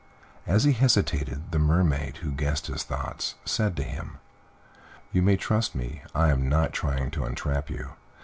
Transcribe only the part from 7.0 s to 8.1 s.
to entrap you.